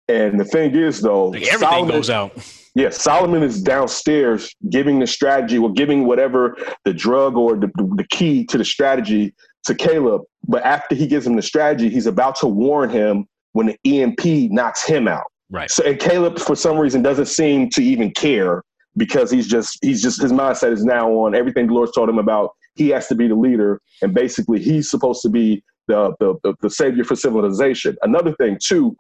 [0.08, 2.32] and the thing is, though, Like everything Solomon- goes out.
[2.74, 8.06] yeah, Solomon is downstairs giving the strategy or giving whatever the drug or the, the
[8.10, 9.34] key to the strategy
[9.68, 10.24] to Caleb.
[10.48, 14.52] But after he gives him the strategy, he's about to warn him when the EMP
[14.52, 15.26] knocks him out.
[15.50, 15.70] Right.
[15.70, 18.64] So and Caleb, for some reason, doesn't seem to even care
[18.98, 22.52] because he's just he's just his mindset is now on everything Dolores told him about.
[22.76, 26.54] He has to be the leader, and basically he's supposed to be the the, the,
[26.62, 27.96] the savior for civilization.
[28.02, 28.96] Another thing too,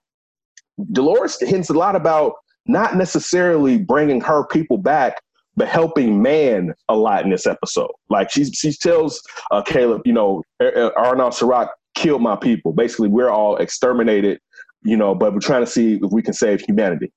[0.91, 2.33] Dolores hints a lot about
[2.65, 5.21] not necessarily bringing her people back,
[5.57, 7.91] but helping man a lot in this episode.
[8.09, 12.71] Like she she tells uh, Caleb, you know, Ar- Ar- Arnold Serac killed my people.
[12.71, 14.39] Basically, we're all exterminated,
[14.83, 17.11] you know, but we're trying to see if we can save humanity.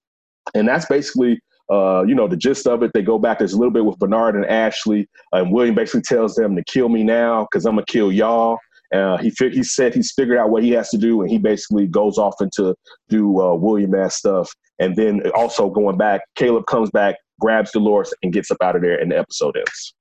[0.54, 1.38] And that's basically,
[1.70, 2.92] uh, you know, the gist of it.
[2.94, 3.38] They go back.
[3.38, 5.08] There's a little bit with Bernard and Ashley.
[5.32, 8.58] And William basically tells them to kill me now because I'm gonna kill y'all.
[8.92, 11.38] Uh, he fi- he said he's figured out what he has to do, and he
[11.38, 12.74] basically goes off into
[13.08, 14.50] do uh, William ass stuff.
[14.80, 18.82] And then also going back, Caleb comes back, grabs Dolores, and gets up out of
[18.82, 19.94] there, and the episode ends.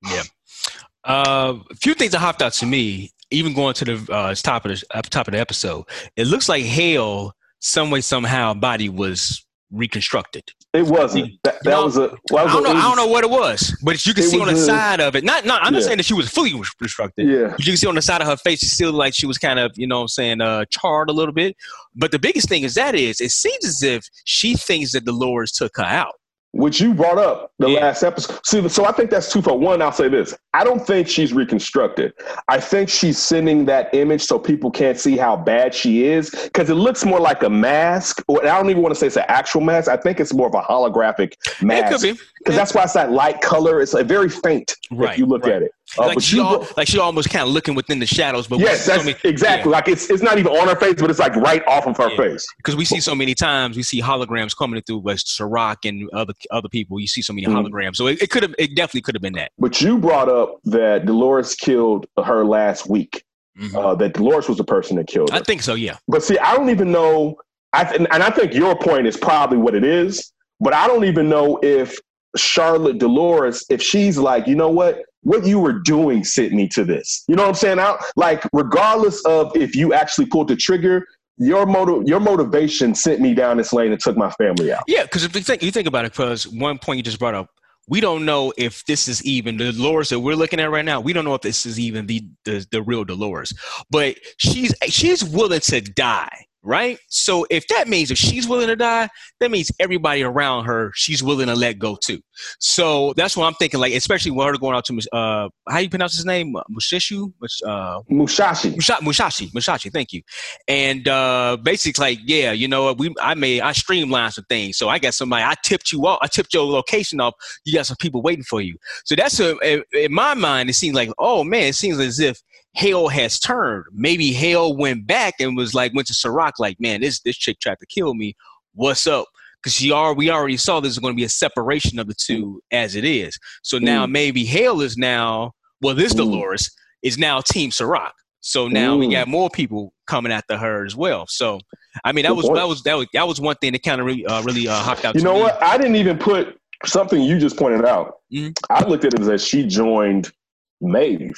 [1.05, 4.65] Uh, a few things that hopped out to me, even going to the uh, top
[4.65, 5.85] of the top of the episode.
[6.15, 10.43] It looks like Hale, some way somehow, body was reconstructed.
[10.73, 11.31] It wasn't.
[11.43, 12.15] That, that know, was a.
[12.31, 12.71] Well, I don't know.
[12.71, 15.15] I don't know what it was, but you can see on the a- side of
[15.15, 15.23] it.
[15.23, 15.63] Not, not.
[15.63, 17.27] I'm not saying that she was fully reconstructed.
[17.27, 17.47] Yeah.
[17.49, 19.39] But you can see on the side of her face, it's still like she was
[19.39, 21.55] kind of, you know, what I'm saying, uh, charred a little bit.
[21.95, 25.51] But the biggest thing is that is, it seems as if she thinks that Dolores
[25.51, 26.18] took her out.
[26.51, 27.79] Which you brought up the Yeah.
[27.81, 28.39] last episode.
[28.43, 29.81] See, so I think that's two for one.
[29.81, 32.13] I'll say this: I don't think she's reconstructed.
[32.47, 36.69] I think she's sending that image so people can't see how bad she is because
[36.69, 38.23] it looks more like a mask.
[38.27, 39.89] Or I don't even want to say it's an actual mask.
[39.89, 42.19] I think it's more of a holographic It could mask be.
[42.39, 43.81] Because that's why it's that light color.
[43.81, 45.55] It's like very faint Right, if you look right.
[45.55, 45.71] at it.
[45.97, 48.79] Uh, like she, al- like she almost kind of looking within the shadows, but yes,
[48.79, 51.19] see so that's many- exactly like it's it's not even on her face, but it's
[51.19, 52.17] like right off of her Yeah.
[52.17, 52.45] face.
[52.57, 56.33] because we see so many times we see holograms coming through with Serac and other
[56.51, 56.99] other people.
[56.99, 57.55] You see so many Mhm.
[57.55, 59.51] holograms, so it, it could have, it definitely could have been that.
[59.57, 63.23] But you brought up that Dolores killed her last week.
[63.59, 63.75] Mhm.
[63.75, 65.35] Uh, that Dolores was the person that killed her.
[65.37, 65.73] I think so.
[65.73, 65.97] Yeah.
[66.07, 67.35] But see, I don't even know.
[67.73, 70.31] I th- and I think your point is probably what it is.
[70.61, 71.97] But I don't even know if
[72.37, 76.83] Charlotte Dolores, if she's like, you know what, what you were doing sent me to
[76.83, 77.23] this.
[77.27, 77.79] You know what I'm saying?
[77.79, 81.05] Out like, regardless of if you actually pulled the trigger,
[81.37, 84.83] your motive, your motivation sent me down this lane and took my family out.
[84.87, 87.33] Yeah, because if you think you think about it, because one point you just brought
[87.33, 87.47] up,
[87.87, 90.99] we don't know if this is even the Dolores that we're looking at right now.
[90.99, 93.53] We don't know if this is even the the, the real Dolores,
[93.89, 96.97] but she's she's willing to die, right?
[97.07, 101.23] So if that means if she's willing to die, that means everybody around her she's
[101.23, 102.19] willing to let go too.
[102.59, 103.79] So that's what I'm thinking.
[103.79, 107.31] Like especially when her going out to uh, how you pronounce his name, Mushishu,
[107.65, 108.75] uh, Mushashi.
[108.75, 110.21] Musha- Mushashi, Mushashi, thank you.
[110.67, 114.77] And uh, basically, like, yeah, you know, we I made I streamlined some things.
[114.77, 115.43] So I got somebody.
[115.43, 116.19] I tipped you off.
[116.21, 117.33] I tipped your location off.
[117.65, 118.77] You got some people waiting for you.
[119.05, 119.55] So that's a,
[119.93, 120.69] in my mind.
[120.69, 122.41] It seems like, oh man, it seems as if
[122.73, 123.85] Hale has turned.
[123.93, 127.59] Maybe Hale went back and was like, went to Serac, like, man, this this chick
[127.59, 128.35] tried to kill me.
[128.73, 129.25] What's up?
[129.61, 132.61] Because she are we already saw there's going to be a separation of the two
[132.71, 133.37] as it is.
[133.63, 135.51] So now maybe Hale is now
[135.81, 136.17] well, this Mm.
[136.17, 136.69] Dolores
[137.03, 138.13] is now Team Serac.
[138.41, 139.11] So now we Mm.
[139.11, 141.25] got more people coming after her as well.
[141.27, 141.59] So
[142.05, 144.05] I mean that was that was that was that was one thing that kind of
[144.07, 145.15] really uh, really uh, hopped out.
[145.15, 145.41] You know me.
[145.41, 145.61] what?
[145.61, 148.19] I didn't even put something you just pointed out.
[148.33, 148.55] Mhm.
[148.69, 150.31] I looked at it as she joined
[150.79, 151.37] Maeve.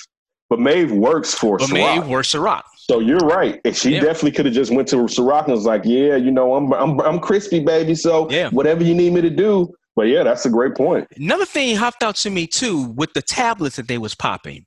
[0.51, 2.01] But Maeve works for But Serac.
[2.01, 2.65] Maeve works Serac.
[2.75, 3.61] So you're right.
[3.63, 4.01] And she Yeah.
[4.01, 6.99] definitely could have just went to Serac and was like, "Yeah, you know, I'm I'm
[6.99, 7.95] I'm crispy, baby.
[7.95, 8.49] So Yeah.
[8.49, 11.07] whatever you need me to do." But yeah, that's a great point.
[11.15, 14.65] Another thing hopped out to me too with the tablets that they was popping.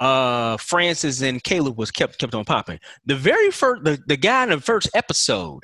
[0.00, 2.80] Uh, Francis and Caleb was kept kept on popping.
[3.06, 5.62] The very first, the, the guy in the first episode,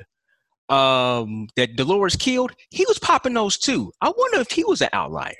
[0.68, 3.90] um, that Dolores killed, he was popping those too.
[4.00, 5.35] I wonder if he was an outlier.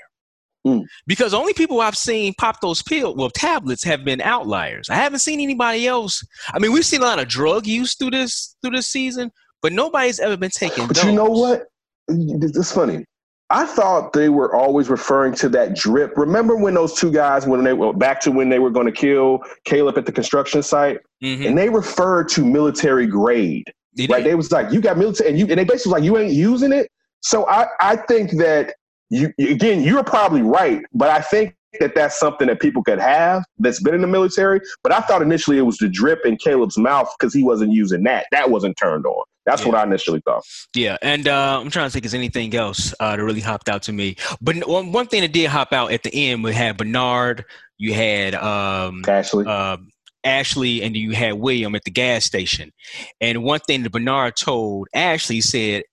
[0.67, 0.79] Hmm.
[1.05, 4.89] Because only people I've seen pop those pill well tablets have been outliers.
[4.89, 6.25] I haven't seen anybody else.
[6.53, 9.73] I mean, we've seen a lot of drug use through this through this season, but
[9.73, 10.87] nobody's ever been taking.
[10.87, 11.39] But you know those.
[11.39, 11.63] what?
[12.09, 13.05] It's funny.
[13.49, 16.17] I thought they were always referring to that drip.
[16.17, 18.91] Remember when those two guys, when they were back to when they were going to
[18.91, 21.47] kill Caleb at the construction site, Mhm.
[21.47, 23.63] and they referred to military grade.
[23.95, 24.17] They right?
[24.21, 24.31] did.
[24.31, 26.33] They was like, you got military, and you, and they basically was like, you ain't
[26.33, 26.89] using it.
[27.21, 28.75] So I, I think that
[29.09, 33.43] you, again, you're probably right, but I think that that's something that people could have
[33.59, 34.61] that's been in the military.
[34.83, 38.03] But I thought initially it was the drip in Caleb's mouth because he wasn't using
[38.03, 38.25] that.
[38.31, 39.23] That wasn't turned on.
[39.45, 40.43] That's what I initially thought.
[40.75, 43.81] Yeah, and uh, I'm trying to think is anything else uh, that really hopped out
[43.83, 44.17] to me.
[44.41, 47.45] But one, one thing that did hop out at the end, we had Bernard,
[47.77, 49.77] you had um, Ashley, uh,
[50.25, 52.73] Ashley, and you had William at the gas station.
[53.21, 55.83] And one thing that Bernard told Ashley said,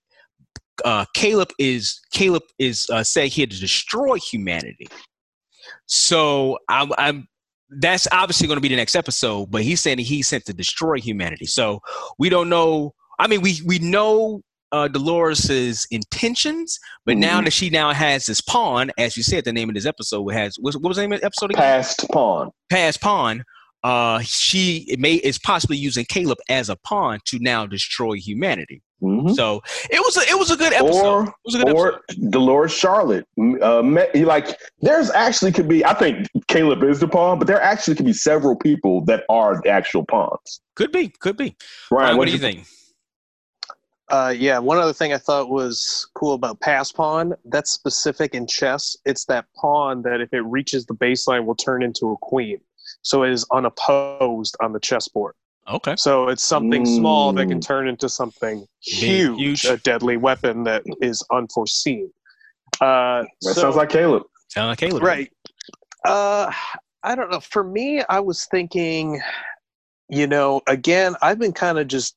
[0.83, 4.87] uh, Caleb is Caleb is uh, saying here to destroy humanity.
[5.87, 7.27] So I'm, I'm
[7.81, 10.95] that's obviously going to be the next episode, but he's saying he's sent to destroy
[10.99, 11.45] humanity.
[11.45, 11.79] So
[12.19, 12.93] we don't know.
[13.19, 17.45] I mean, we we know uh, Dolores's intentions, but now Mhm.
[17.45, 20.55] that she now has this pawn, as you said, the name of this episode has
[20.59, 21.61] what, what was the name of the episode again?
[21.61, 22.51] passed pawn.
[22.69, 23.43] Passed pawn.
[23.85, 28.81] Uh, she it may is possibly using Caleb as a pawn to now destroy humanity.
[29.03, 29.35] Mhm.
[29.35, 31.05] So it was a, it was a good episode.
[31.05, 32.31] Or it was a good episode.
[32.31, 33.27] Dolores Charlotte.
[33.61, 35.85] Uh, met, like there's actually could be.
[35.85, 39.61] I think Caleb is the pawn, but there actually could be several people that are
[39.61, 40.61] the actual pawns.
[40.75, 41.55] Could be, could be.
[41.91, 42.65] Ryan, Ryan, what what do you think?
[44.09, 48.47] Uh, yeah, one other thing I thought was cool about pass pawn, that's specific in
[48.47, 48.97] chess.
[49.05, 52.59] It's that pawn that if it reaches the baseline will turn into a queen.
[53.05, 55.35] So it is unopposed on the chessboard.
[55.69, 55.95] Okay.
[55.95, 59.65] So it's something small that can turn into something huge, huge.
[59.65, 62.11] a deadly weapon that is unforeseen.
[62.81, 64.23] Uh, That so- sounds like Caleb.
[64.49, 65.03] Sounds like Caleb.
[65.03, 65.31] right
[66.05, 66.51] uh
[67.03, 69.19] i don't know for me i was thinking
[70.07, 72.15] you know again i've been kind of just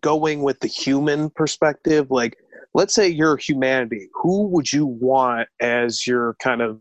[0.00, 2.36] going with the human perspective like
[2.74, 6.80] let's say you're humanity who would you want as your kind of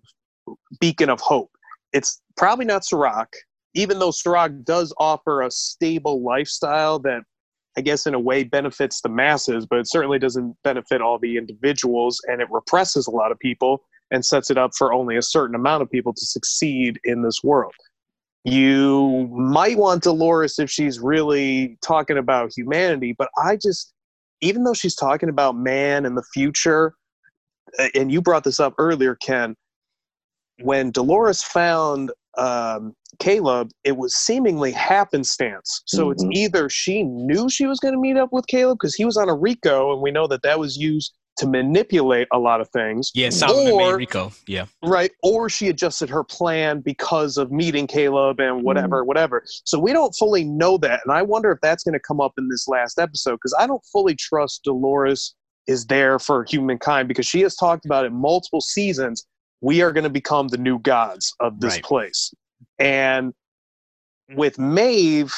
[0.80, 1.50] beacon of hope
[1.92, 3.30] it's probably not Serac,
[3.74, 7.24] even though Serac does offer a stable lifestyle that
[7.78, 11.38] I guess in a way benefits the masses, but it certainly doesn't benefit all the
[11.38, 15.22] individuals and it represses a lot of people and sets it up for only a
[15.24, 17.74] certain amount of people to succeed in this world.
[18.44, 23.94] You might want Dolores if she's really talking about humanity, but I just,
[24.42, 26.94] even though she's talking about man and the future,
[27.80, 29.56] uh, and you brought this up earlier, Ken,
[30.62, 35.84] when Dolores found um, Caleb, it was seemingly happenstance.
[35.86, 36.34] So it's Mhm.
[36.34, 39.30] either she knew she was going to meet up with Caleb because he was on
[39.30, 43.10] a Rico, and we know that that was used to manipulate a lot of things.
[43.16, 44.32] Yeah, Solomon Or- made Rico.
[44.48, 44.66] Yeah.
[44.84, 45.12] Right.
[45.24, 49.44] Or she adjusted her plan because of meeting Caleb and whatever, whatever.
[49.66, 51.02] So we don't fully know that.
[51.04, 53.66] And I wonder if that's going to come up in this last episode because I
[53.66, 55.34] don't fully trust Dolores
[55.66, 59.26] is there for humankind because she has talked about it multiple seasons
[59.64, 61.84] we are going to become the new gods of this Right.
[61.84, 62.34] place.
[62.80, 63.34] And
[64.30, 64.36] mm.
[64.36, 65.34] with Maeve,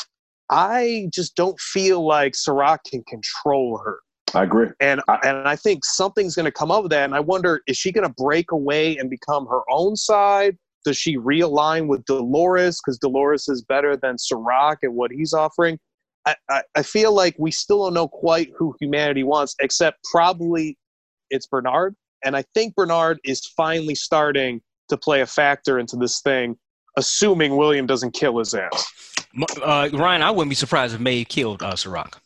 [0.49, 3.99] I just don't feel like Serac can control her
[4.33, 4.67] I agree.
[4.79, 7.05] and I- and I think something's going to come of that.
[7.05, 10.57] And I wonder, is she going to break away and become her own side?
[10.83, 15.79] Does she realign with Dolores because Dolores is better than Serac and what he's offering?
[16.25, 20.77] I, I, I feel like we still don't know quite who humanity wants, except probably
[21.29, 21.95] it's Bernard.
[22.23, 26.57] And I think Bernard is finally starting to play a factor into this thing,
[26.97, 28.87] assuming William doesn't kill his ass.
[29.61, 32.17] Uh, Ryan, I wouldn't be surprised if Maeve killed uh, Serac.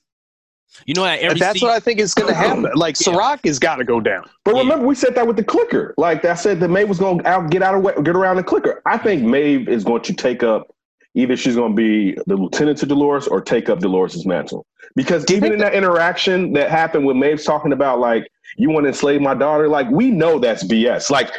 [0.86, 2.70] You know, every that's se- what I think is going to happen.
[2.76, 3.12] Like Yeah.
[3.14, 4.30] Serac has got to go down.
[4.46, 4.62] But Yeah.
[4.62, 5.94] remember, we said that with the clicker.
[5.98, 8.38] Like I said, that Maeve was going to out, get out of way, get around
[8.38, 8.82] the clicker.
[8.86, 10.68] I think Maeve is going to take up
[11.16, 14.66] either she's going to be the lieutenant to Dolores or take up Dolores's mantle.
[14.96, 18.86] Because Do even in that interaction that happened with Maeve's talking about like you want
[18.86, 21.10] to enslave my daughter, like we know that's BS.
[21.10, 21.32] Like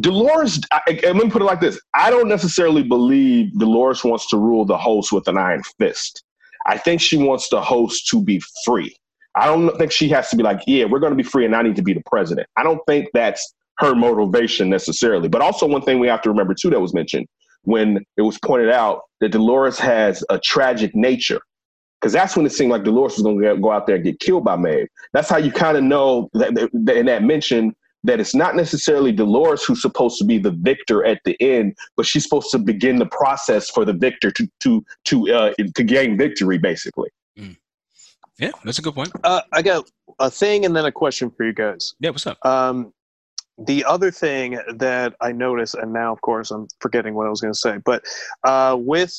[0.00, 4.28] Dolores, I, I- let me put it like this: I don't necessarily believe Dolores wants
[4.30, 6.24] to rule the host with an iron fist.
[6.66, 8.96] I think she wants the host to be free.
[9.36, 11.54] I don't think she has to be like, yeah, we're going to be free and
[11.56, 12.46] I need to be the president.
[12.56, 15.28] I don't think that's her motivation necessarily.
[15.28, 17.26] But also, one thing we have to remember too that was mentioned
[17.64, 21.40] when it was pointed out that Dolores has a tragic nature.
[22.00, 24.20] Because that's when it seemed like Dolores was going to go out there and get
[24.20, 24.88] killed by Maeve.
[25.12, 29.10] That's how you kind of know that, that in that mention that it's not necessarily
[29.10, 32.98] Dolores who's supposed to be the victor at the end, but she's supposed to begin
[32.98, 37.08] the process for the victor to to to uh, to gain victory, basically.
[38.38, 39.12] Yeah, that's a good point.
[39.22, 41.94] Uh, I got a thing and then a question for you guys.
[42.00, 42.44] Yeah, what's up?
[42.44, 42.92] Um,
[43.58, 47.40] the other thing that I noticed, and now of course I'm forgetting what I was
[47.40, 48.04] going to say, but
[48.44, 49.14] uh, with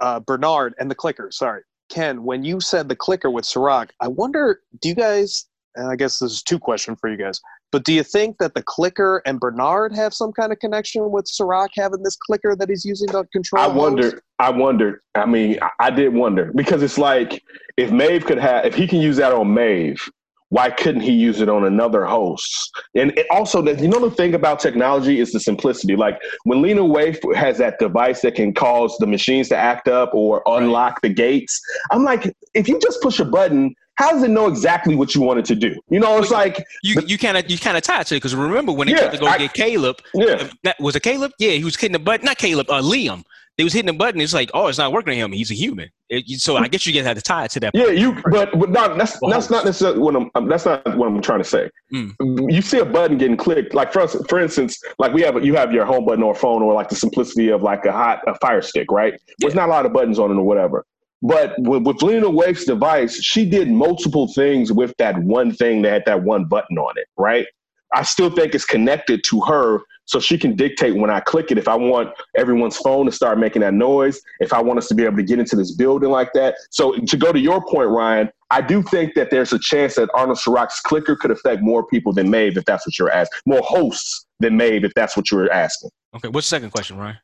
[0.00, 4.08] uh, Bernard and the clicker, sorry, Ken, when you said the clicker with Serac, I
[4.08, 5.46] wonder, do you guys?
[5.74, 7.40] And I guess this is two questions for you guys.
[7.70, 11.26] But do you think that the clicker and Bernard have some kind of connection with
[11.26, 13.62] Serac having this clicker that he's using to control?
[13.62, 14.20] I wondered.
[14.38, 15.00] I wondered.
[15.14, 17.42] I mean, I, I did wonder because it's like
[17.78, 20.06] if Maeve could have, if he can use that on Maeve,
[20.52, 22.70] why couldn't he use it on another host?
[22.94, 25.96] And it also, that you know, the thing about technology is the simplicity.
[25.96, 30.12] Like when Lena Waithe has that device that can cause the machines to act up
[30.12, 31.58] or unlock the gates,
[31.90, 35.22] I'm like, if you just push a button, how does it know exactly what you
[35.22, 35.74] want it to do?
[35.88, 38.34] You know, it's like, You you kind of you kind of tied to it because
[38.34, 39.96] remember when they Yeah, tried to go I- get Caleb?
[40.12, 40.50] yeah.
[40.64, 41.32] That, was it Caleb?
[41.38, 42.26] Yeah, he was hitting the button.
[42.26, 42.68] Not Caleb.
[42.68, 43.24] Uh, Liam.
[43.58, 44.20] They was hitting the button.
[44.20, 45.32] It's like, oh, it's not working on him.
[45.32, 45.90] He's a human.
[46.08, 47.72] It- so I guess you guys had to tie it to that.
[47.74, 48.16] Yeah, you.
[48.30, 50.30] But, but not, that's Well, that's not necessarily what I'm.
[50.34, 51.68] um, That's not what I'm trying to say.
[51.92, 52.50] Mm.
[52.52, 55.72] You see a button getting clicked, like for for instance, like we have you have
[55.72, 58.62] your home button or phone, or like the simplicity of like a hot a fire
[58.62, 59.14] stick, right?
[59.38, 60.84] There's not a lot of buttons on it or whatever.
[61.24, 65.92] But with, with Lena Waithe's device, she did multiple things with that one thing that
[65.92, 67.46] had that one button on it, right?
[67.94, 71.58] I still think it's connected to her so she can dictate when I click it
[71.58, 74.94] if I want everyone's phone to start making that noise, if I want us to
[74.94, 76.56] be able to get into this building like that.
[76.70, 80.10] So to go to your point, Ryan, I do think that there's a chance that
[80.14, 83.62] Arnold Serac's clicker could affect more people than Maeve if that's what you're asking, more
[83.62, 85.90] hosts than Maeve if that's what you're asking.
[86.16, 87.16] Okay, what's the second question, Ryan?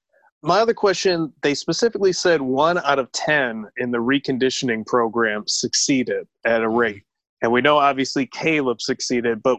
[0.42, 6.28] My other question, they specifically said one out of 10 in the reconditioning program succeeded
[6.44, 7.02] at a rate.
[7.42, 9.58] And we know obviously Caleb succeeded, but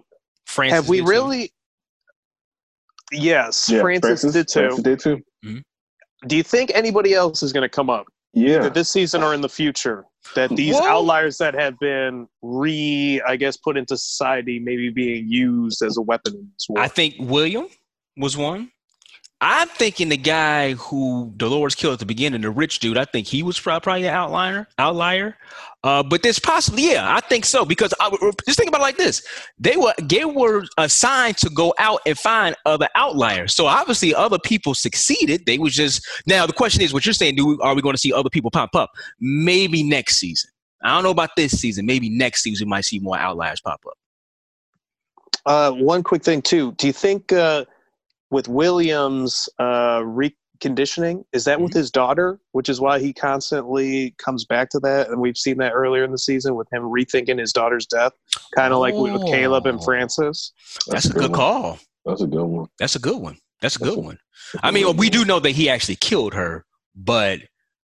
[0.49, 1.09] Francis have we did too.
[1.11, 1.51] really?
[3.11, 4.59] Yes, Francis, did too.
[4.59, 5.17] Francis did too.
[5.45, 5.57] Mm-hmm.
[6.27, 8.57] Do you think anybody else is going to come up Yeah.
[8.57, 13.21] either this season or in the future that these Well- outliers that have been re,
[13.27, 16.79] I guess, put into society, maybe being used as a weapon in this war?
[16.79, 17.67] I think William
[18.17, 18.71] was one.
[19.41, 22.97] I'm thinking the guy who Dolores killed at the beginning, the rich dude.
[22.97, 24.67] I think he was probably an outlier.
[24.77, 25.37] Outlier,
[25.85, 28.09] uh, but there's possibly, yeah, I think so because I,
[28.45, 29.25] just think about it like this:
[29.57, 33.55] they were they were assigned to go out and find other outliers.
[33.55, 35.45] So obviously, other people succeeded.
[35.45, 37.35] They was just now the question is, what you're saying?
[37.35, 38.91] Do we, are we going to see other people pop up?
[39.21, 40.51] Maybe next season.
[40.83, 41.85] I don't know about this season.
[41.85, 43.97] Maybe next season we might see more outliers pop up.
[45.45, 46.73] Uh, one quick thing too.
[46.73, 47.63] Do you think uh,
[48.31, 51.63] with Williams uh, reconditioning is that Mm-hmm.
[51.65, 55.57] with his daughter, which is why he constantly comes back to that, and we've seen
[55.57, 58.13] that earlier in the season with him rethinking his daughter's death,
[58.55, 59.83] kind of like with, with Caleb and Oh.
[59.83, 60.51] Francis.
[60.87, 61.31] That's, a good one.
[61.33, 61.79] call.
[62.05, 62.67] That's a good one.
[62.79, 63.37] That's a good one.
[63.61, 64.19] That's a good a- one.
[64.63, 66.65] I mean, we do know that he actually killed her,
[66.95, 67.39] but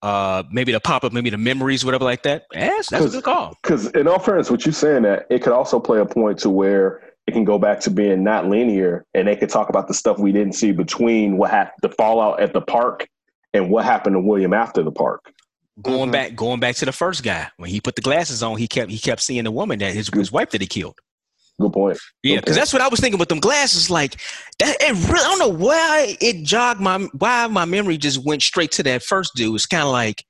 [0.02, 2.44] uh, maybe the pop up, maybe the memories, whatever like that.
[2.54, 3.54] Yes, that's a good call.
[3.62, 6.50] Because in all fairness, what you're saying that it could also play a point to
[6.50, 9.94] where it can go back to being not linear, and they could talk about the
[9.94, 13.08] stuff we didn't see between what happened, the fallout at the park,
[13.52, 15.32] and what happened to William after the park.
[15.82, 16.12] Going Mhm.
[16.12, 18.90] back, going back to the first guy when he put the glasses on, he kept
[18.90, 20.98] he kept seeing the woman that his, his wife that he killed.
[21.60, 21.98] Good point.
[22.22, 23.90] Yeah, because that's what I was thinking with them glasses.
[23.90, 24.16] Like
[24.58, 28.42] that, it really, I don't know why it jogged my why my memory just went
[28.42, 29.54] straight to that first dude.
[29.54, 30.24] It's kind of like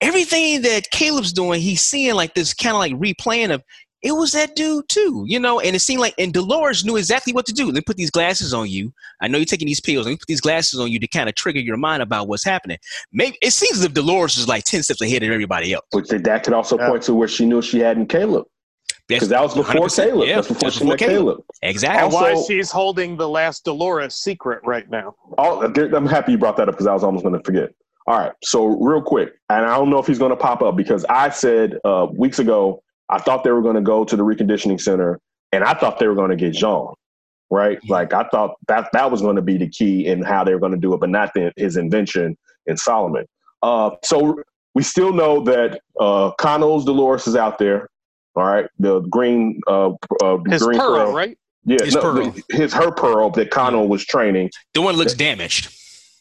[0.00, 3.62] everything that Caleb's doing, he's seeing like this kind of like replaying of
[4.02, 5.60] it was that dude too, you know.
[5.60, 7.72] And it seemed like and Dolores knew exactly what to do.
[7.72, 8.92] They put these glasses on you.
[9.20, 10.06] I know you're taking these pills.
[10.06, 12.44] Let me put these glasses on you to kind of trigger your mind about what's
[12.44, 12.78] happening.
[13.12, 15.84] Maybe it seems as if Dolores is like ten steps ahead of everybody else.
[15.92, 16.88] Which that could also Yeah.
[16.88, 18.46] point to where she knew she had in Caleb.
[19.08, 20.28] Because that was before Caleb.
[20.28, 21.36] Yeah, That's before that's she before met Caleb.
[21.36, 21.44] Caleb.
[21.62, 22.04] Exactly.
[22.04, 25.14] And why Also- she's holding the last Dolores secret right now.
[25.38, 27.70] All, I'm happy you brought that up because I was almost going to forget.
[28.06, 30.76] All right, so real quick, and I don't know if he's going to pop up
[30.76, 34.22] because I said uh, weeks ago I thought they were going to go to the
[34.24, 35.18] reconditioning center,
[35.52, 36.92] and I thought they were going to get Jean,
[37.50, 37.78] right?
[37.88, 40.60] Like I thought that that was going to be the key in how they were
[40.60, 42.36] going to do it, but not the, his invention
[42.66, 43.24] in Solomon.
[43.62, 44.42] Uh, so
[44.74, 47.88] we still know that uh, Connell's Dolores is out there.
[48.36, 49.90] All right, the green, uh,
[50.22, 51.36] uh, His green pearl, right?
[51.64, 52.30] Yeah, His no, pearl.
[52.30, 54.50] the- his her pearl that Connell was training.
[54.74, 55.74] The one looks damaged.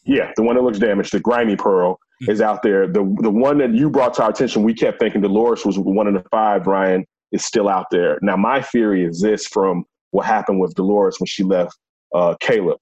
[0.08, 2.30] Yeah, the one that looks damaged, the grimy pearl, Mhm.
[2.32, 2.88] is out there.
[2.88, 6.08] The the one that you brought to our attention, we kept thinking Dolores was one
[6.08, 6.66] of the five.
[6.66, 8.18] Ryan is still out there.
[8.22, 11.78] Now, my theory is this: from what happened with Dolores when she left
[12.16, 12.80] uh, Caleb,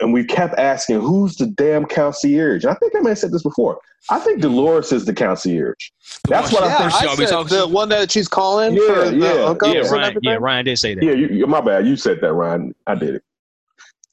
[0.00, 3.32] and we kept asking, "Who's the damn concierge?" And I think I may have said
[3.32, 3.78] this before.
[4.10, 5.74] I think Dolores is the concierge.
[6.28, 6.90] That's what I Yeah, think.
[6.90, 9.72] First, I y'all said talking- the one that she's calling Yeah, for the yeah, hookups
[9.74, 10.04] Yeah, Ryan.
[10.04, 10.20] everything.
[10.24, 11.04] Yeah, Ryan did say that.
[11.04, 11.86] Yeah, you, you, my bad.
[11.86, 12.74] You said that, Ryan.
[12.86, 13.22] I did it.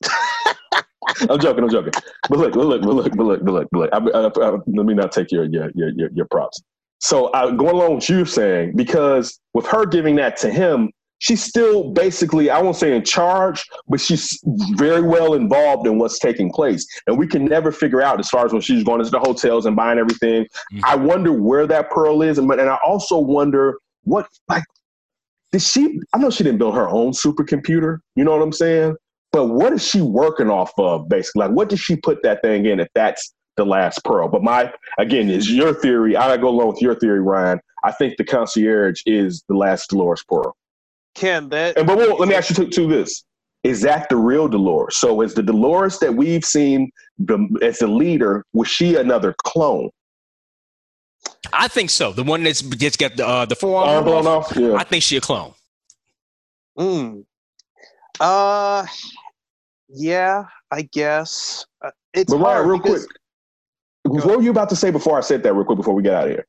[1.30, 1.64] I'm joking.
[1.64, 1.94] I'm joking.
[2.30, 3.90] But look, look, but look, but look, but look, but look.
[3.94, 6.62] I, I, I, let me not take your your your your, your props.
[7.00, 11.44] So I going along with you saying because with her giving that to him, she's
[11.44, 14.40] still basically I won't say in charge, but she's
[14.76, 18.46] very well involved in what's taking place, and we can never figure out as far
[18.46, 20.46] as when she's going into the hotels and buying everything.
[20.74, 20.82] Mhm.
[20.84, 24.64] I wonder where that pearl is, and but and I also wonder what like
[25.52, 26.00] did she?
[26.14, 28.00] I know she didn't build her own supercomputer.
[28.16, 28.96] You know what I'm saying?
[29.36, 31.42] But what is she working off of, basically?
[31.42, 34.30] Like, what did she put that thing in if that's the last pearl?
[34.30, 36.16] But my, again, is your theory.
[36.16, 37.60] I go along with your theory, Ryan.
[37.84, 40.56] I think the concierge is the last Dolores pearl.
[41.16, 43.26] Can that And but well, let me ask you to, to this:
[43.66, 44.96] Is that the real Dolores?
[44.96, 48.46] So, is the Dolores that we've seen the, as the leader?
[48.54, 49.90] Was she another clone?
[51.52, 52.14] I think so.
[52.14, 54.58] The one that's just got the uh, the forearm Arm blown off, off.
[54.58, 54.76] Yeah.
[54.76, 55.54] I think she a clone.
[56.80, 57.26] Mm.
[58.20, 58.86] Uh,
[59.90, 63.08] yeah, I guess uh, it's But hard Ryan, real because,
[64.04, 65.54] quick, what were you about to say before I said that?
[65.54, 66.48] Real quick, before we get out of here.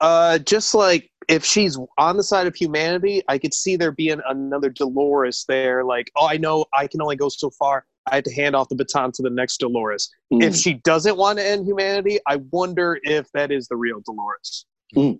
[0.00, 4.20] Uh, just like if she's on the side of humanity, I could see there being
[4.28, 5.84] another Dolores there.
[5.84, 7.84] Like, oh, I know I can only go so far.
[8.10, 10.08] I have to hand off the baton to the next Dolores.
[10.32, 10.42] Mm.
[10.44, 14.66] If she doesn't want to end humanity, I wonder if that is the real Dolores.
[14.96, 15.18] Okay,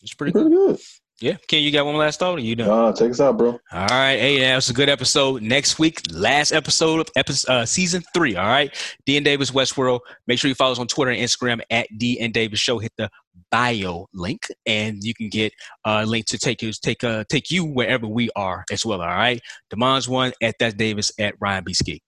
[0.00, 0.50] It's pretty good.
[0.50, 0.78] pretty good.
[1.22, 1.36] Yeah.
[1.46, 2.36] Ken, you got one last thought?
[2.36, 2.68] Or you done?
[2.68, 3.50] Uh, take us out, bro.
[3.50, 4.16] All right.
[4.16, 5.40] Hey, that was a good episode.
[5.40, 8.34] Next week, last episode of episode, uh, season three.
[8.34, 8.74] All right.
[9.06, 10.00] D and Davis Westworld.
[10.26, 12.80] Make sure you follow us on Twitter and Instagram at D and Davis Show.
[12.80, 13.08] Hit the
[13.52, 15.52] bio link, and you can get
[15.84, 19.00] a link to take you take uh take you wherever we are as well.
[19.00, 19.40] All right.
[19.70, 22.02] Demon's one at that Davis at Ryan B Ski.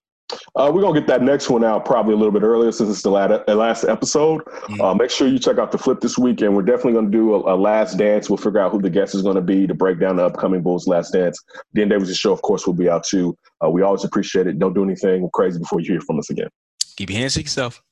[0.55, 3.01] Uh, we're gonna get that next one out probably a little bit earlier since it's
[3.01, 4.41] the last, last episode.
[4.45, 4.81] Mhm.
[4.81, 7.35] Uh, make sure you check out the flip this week, and we're definitely gonna do
[7.35, 8.29] a, a last dance.
[8.29, 10.87] We'll figure out who the guest is gonna be to break down the upcoming Bulls
[10.87, 11.39] last dance.
[11.75, 13.37] Dan Davis' show, of course, will be out too.
[13.63, 14.57] Uh, we always appreciate it.
[14.57, 16.49] Don't do anything crazy before you hear from us again.
[16.97, 17.83] Keep your hands to yourself.